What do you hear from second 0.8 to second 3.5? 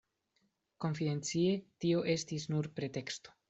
Konfidencie, tio estis nur preteksto.